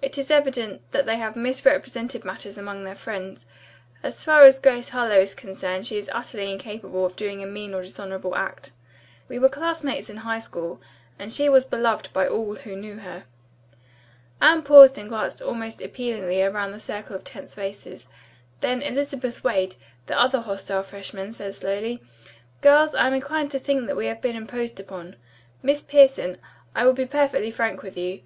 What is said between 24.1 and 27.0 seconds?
been imposed upon. Miss Pierson, I will